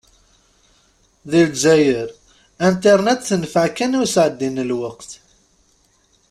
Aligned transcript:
Di 1.29 1.41
lezzayer, 1.49 2.09
Internet 2.69 3.21
tenfeε 3.29 3.69
kan 3.77 3.95
i 3.95 3.99
usεeddi 4.03 4.49
n 4.49 4.63
lweqt. 4.69 5.11